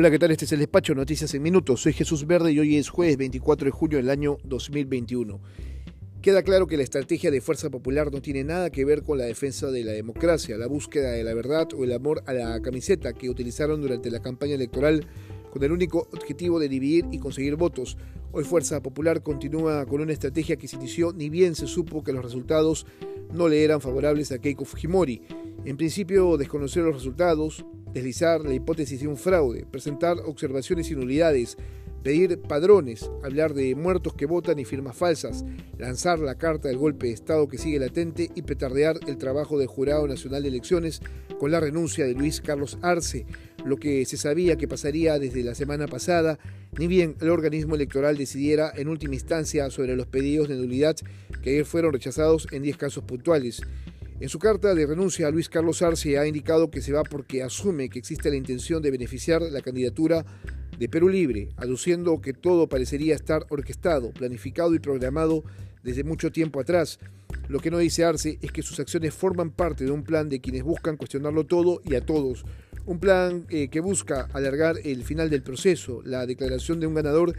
Hola, 0.00 0.12
¿qué 0.12 0.18
tal? 0.20 0.30
Este 0.30 0.44
es 0.44 0.52
el 0.52 0.60
despacho 0.60 0.94
Noticias 0.94 1.34
en 1.34 1.42
Minutos. 1.42 1.82
Soy 1.82 1.92
Jesús 1.92 2.24
Verde 2.24 2.52
y 2.52 2.60
hoy 2.60 2.76
es 2.76 2.88
jueves 2.88 3.16
24 3.16 3.64
de 3.64 3.72
junio 3.72 3.98
del 3.98 4.10
año 4.10 4.38
2021. 4.44 5.40
Queda 6.22 6.44
claro 6.44 6.68
que 6.68 6.76
la 6.76 6.84
estrategia 6.84 7.32
de 7.32 7.40
Fuerza 7.40 7.68
Popular 7.68 8.12
no 8.12 8.22
tiene 8.22 8.44
nada 8.44 8.70
que 8.70 8.84
ver 8.84 9.02
con 9.02 9.18
la 9.18 9.24
defensa 9.24 9.72
de 9.72 9.82
la 9.82 9.90
democracia, 9.90 10.56
la 10.56 10.68
búsqueda 10.68 11.10
de 11.10 11.24
la 11.24 11.34
verdad 11.34 11.66
o 11.76 11.82
el 11.82 11.92
amor 11.92 12.22
a 12.26 12.32
la 12.32 12.62
camiseta 12.62 13.12
que 13.12 13.28
utilizaron 13.28 13.82
durante 13.82 14.08
la 14.08 14.22
campaña 14.22 14.54
electoral 14.54 15.04
con 15.50 15.64
el 15.64 15.72
único 15.72 16.06
objetivo 16.12 16.60
de 16.60 16.68
dividir 16.68 17.06
y 17.10 17.18
conseguir 17.18 17.56
votos. 17.56 17.96
Hoy 18.30 18.44
Fuerza 18.44 18.80
Popular 18.80 19.24
continúa 19.24 19.84
con 19.86 20.00
una 20.00 20.12
estrategia 20.12 20.54
que 20.54 20.68
se 20.68 20.76
inició 20.76 21.12
ni 21.12 21.28
bien 21.28 21.56
se 21.56 21.66
supo 21.66 22.04
que 22.04 22.12
los 22.12 22.22
resultados 22.22 22.86
no 23.32 23.48
le 23.48 23.64
eran 23.64 23.80
favorables 23.80 24.30
a 24.30 24.38
Keiko 24.38 24.64
Fujimori. 24.64 25.22
En 25.68 25.76
principio, 25.76 26.38
desconocer 26.38 26.82
los 26.82 26.94
resultados, 26.94 27.62
deslizar 27.92 28.40
la 28.40 28.54
hipótesis 28.54 29.02
de 29.02 29.06
un 29.06 29.18
fraude, 29.18 29.66
presentar 29.70 30.16
observaciones 30.24 30.90
y 30.90 30.94
nulidades, 30.94 31.58
pedir 32.02 32.40
padrones, 32.40 33.10
hablar 33.22 33.52
de 33.52 33.74
muertos 33.74 34.14
que 34.14 34.24
votan 34.24 34.58
y 34.58 34.64
firmas 34.64 34.96
falsas, 34.96 35.44
lanzar 35.76 36.20
la 36.20 36.36
carta 36.36 36.68
del 36.68 36.78
golpe 36.78 37.08
de 37.08 37.12
Estado 37.12 37.48
que 37.48 37.58
sigue 37.58 37.78
latente 37.78 38.30
y 38.34 38.40
petardear 38.40 38.98
el 39.08 39.18
trabajo 39.18 39.58
del 39.58 39.66
Jurado 39.66 40.08
Nacional 40.08 40.42
de 40.42 40.48
Elecciones 40.48 41.02
con 41.38 41.50
la 41.50 41.60
renuncia 41.60 42.06
de 42.06 42.14
Luis 42.14 42.40
Carlos 42.40 42.78
Arce, 42.80 43.26
lo 43.62 43.76
que 43.76 44.06
se 44.06 44.16
sabía 44.16 44.56
que 44.56 44.68
pasaría 44.68 45.18
desde 45.18 45.44
la 45.44 45.54
semana 45.54 45.86
pasada, 45.86 46.38
ni 46.78 46.86
bien 46.86 47.14
el 47.20 47.28
organismo 47.28 47.74
electoral 47.74 48.16
decidiera 48.16 48.72
en 48.74 48.88
última 48.88 49.12
instancia 49.12 49.68
sobre 49.68 49.96
los 49.96 50.06
pedidos 50.06 50.48
de 50.48 50.56
nulidad 50.56 50.96
que 51.42 51.50
ayer 51.50 51.66
fueron 51.66 51.92
rechazados 51.92 52.48
en 52.52 52.62
10 52.62 52.78
casos 52.78 53.04
puntuales. 53.04 53.60
En 54.20 54.28
su 54.28 54.40
carta 54.40 54.74
de 54.74 54.84
renuncia, 54.84 55.30
Luis 55.30 55.48
Carlos 55.48 55.80
Arce 55.80 56.18
ha 56.18 56.26
indicado 56.26 56.72
que 56.72 56.80
se 56.80 56.92
va 56.92 57.04
porque 57.04 57.44
asume 57.44 57.88
que 57.88 58.00
existe 58.00 58.30
la 58.30 58.36
intención 58.36 58.82
de 58.82 58.90
beneficiar 58.90 59.42
la 59.42 59.60
candidatura 59.60 60.26
de 60.76 60.88
Perú 60.88 61.08
Libre, 61.08 61.50
aduciendo 61.56 62.20
que 62.20 62.32
todo 62.32 62.68
parecería 62.68 63.14
estar 63.14 63.46
orquestado, 63.48 64.10
planificado 64.10 64.74
y 64.74 64.80
programado 64.80 65.44
desde 65.84 66.02
mucho 66.02 66.32
tiempo 66.32 66.58
atrás. 66.58 66.98
Lo 67.48 67.60
que 67.60 67.70
no 67.70 67.78
dice 67.78 68.04
Arce 68.04 68.40
es 68.42 68.50
que 68.50 68.62
sus 68.62 68.80
acciones 68.80 69.14
forman 69.14 69.52
parte 69.52 69.84
de 69.84 69.92
un 69.92 70.02
plan 70.02 70.28
de 70.28 70.40
quienes 70.40 70.64
buscan 70.64 70.96
cuestionarlo 70.96 71.46
todo 71.46 71.80
y 71.84 71.94
a 71.94 72.04
todos. 72.04 72.44
Un 72.86 72.98
plan 72.98 73.46
eh, 73.50 73.68
que 73.68 73.78
busca 73.78 74.28
alargar 74.32 74.78
el 74.82 75.04
final 75.04 75.30
del 75.30 75.42
proceso, 75.42 76.02
la 76.04 76.26
declaración 76.26 76.80
de 76.80 76.88
un 76.88 76.94
ganador 76.94 77.36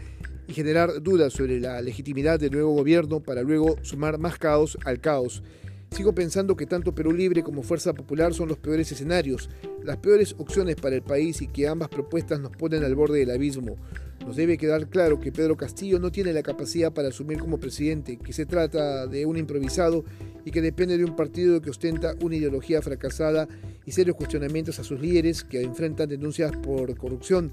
y 0.48 0.54
generar 0.54 1.02
dudas 1.02 1.34
sobre 1.34 1.60
la 1.60 1.82
legitimidad 1.82 2.40
del 2.40 2.52
nuevo 2.52 2.72
gobierno 2.72 3.20
para 3.20 3.42
luego 3.42 3.76
sumar 3.82 4.16
más 4.16 4.38
caos 4.38 4.78
al 4.86 4.98
caos. 5.00 5.42
Sigo 5.90 6.14
pensando 6.14 6.56
que 6.56 6.66
tanto 6.66 6.94
Perú 6.94 7.12
Libre 7.12 7.42
como 7.42 7.62
Fuerza 7.62 7.92
Popular 7.92 8.32
son 8.32 8.48
los 8.48 8.58
peores 8.58 8.90
escenarios, 8.92 9.50
las 9.82 9.96
peores 9.96 10.36
opciones 10.38 10.76
para 10.76 10.94
el 10.94 11.02
país 11.02 11.42
y 11.42 11.48
que 11.48 11.66
ambas 11.66 11.88
propuestas 11.88 12.38
nos 12.40 12.52
ponen 12.52 12.84
al 12.84 12.94
borde 12.94 13.18
del 13.18 13.32
abismo. 13.32 13.76
Nos 14.24 14.36
debe 14.36 14.56
quedar 14.56 14.88
claro 14.88 15.18
que 15.18 15.32
Pedro 15.32 15.56
Castillo 15.56 15.98
no 15.98 16.12
tiene 16.12 16.32
la 16.32 16.42
capacidad 16.42 16.92
para 16.92 17.08
asumir 17.08 17.38
como 17.38 17.58
presidente, 17.58 18.18
que 18.18 18.32
se 18.32 18.46
trata 18.46 19.08
de 19.08 19.26
un 19.26 19.36
improvisado 19.36 20.04
y 20.44 20.52
que 20.52 20.62
depende 20.62 20.96
de 20.96 21.04
un 21.04 21.16
partido 21.16 21.60
que 21.60 21.70
ostenta 21.70 22.14
una 22.22 22.36
ideología 22.36 22.80
fracasada 22.82 23.48
y 23.84 23.90
serios 23.90 24.16
cuestionamientos 24.16 24.78
a 24.78 24.84
sus 24.84 25.00
líderes 25.00 25.42
que 25.42 25.62
enfrentan 25.62 26.08
denuncias 26.08 26.52
por 26.52 26.96
corrupción, 26.96 27.50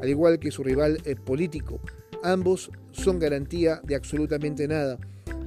al 0.00 0.08
igual 0.08 0.38
que 0.38 0.52
su 0.52 0.62
rival 0.62 0.98
político. 1.24 1.80
Ambos 2.22 2.70
son 2.92 3.18
garantía 3.18 3.80
de 3.82 3.96
absolutamente 3.96 4.68
nada 4.68 4.98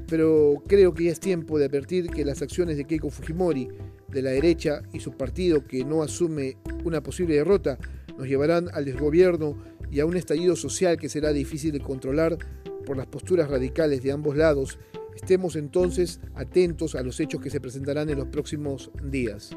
pero 0.08 0.62
creo 0.68 0.94
que 0.94 1.06
ya 1.06 1.12
es 1.12 1.20
tiempo 1.20 1.58
de 1.58 1.66
advertir 1.66 2.10
que 2.10 2.26
las 2.26 2.42
acciones 2.42 2.78
de 2.78 2.86
Keiko 2.86 3.10
Fujimori, 3.10 3.70
de 4.08 4.22
la 4.22 4.32
derecha 4.32 4.82
y 4.94 5.00
su 5.00 5.12
partido 5.12 5.66
que 5.66 5.84
no 5.84 6.04
asume 6.04 6.58
una 6.84 7.02
posible 7.02 7.36
derrota, 7.36 7.78
nos 8.18 8.28
llevarán 8.28 8.70
al 8.74 8.86
desgobierno 8.86 9.58
y 9.92 10.00
a 10.00 10.06
un 10.06 10.16
estallido 10.16 10.56
social 10.56 10.98
que 10.98 11.10
será 11.10 11.34
difícil 11.34 11.72
de 11.72 11.80
controlar 11.80 12.38
por 12.86 12.98
las 12.98 13.08
posturas 13.08 13.50
radicales 13.50 14.04
de 14.04 14.12
ambos 14.12 14.38
lados. 14.38 14.78
Estemos 15.16 15.56
entonces 15.56 16.20
atentos 16.36 16.96
a 16.96 17.02
los 17.02 17.20
hechos 17.20 17.42
que 17.42 17.50
se 17.50 17.60
presentarán 17.60 18.10
en 18.10 18.18
los 18.18 18.28
próximos 18.28 18.92
días. 19.04 19.52